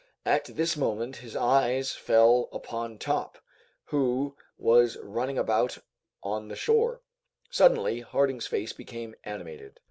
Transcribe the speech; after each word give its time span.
At 0.25 0.45
this 0.45 0.75
moment 0.75 1.17
his 1.17 1.35
eyes 1.35 1.91
fell 1.91 2.49
upon 2.51 2.97
Top, 2.97 3.37
who 3.83 4.35
was 4.57 4.97
running 4.97 5.37
about 5.37 5.77
on 6.23 6.47
the 6.47 6.55
shore. 6.55 7.01
Suddenly 7.51 7.99
Harding's 7.99 8.47
face 8.47 8.73
became 8.73 9.13
animated. 9.25 9.79